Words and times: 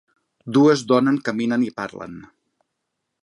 Dues 0.55 0.81
donen 0.91 1.19
caminen 1.27 1.67
i 1.67 1.71
parlen. 1.81 2.15